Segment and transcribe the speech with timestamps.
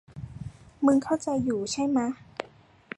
[0.85, 2.07] มึงเข้าใจอยู่ใช่มะ